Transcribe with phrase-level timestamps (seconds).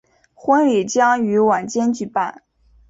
[0.33, 2.41] 婚礼将于晚间举办。